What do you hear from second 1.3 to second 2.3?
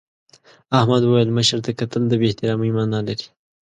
مشر ته کتل د بې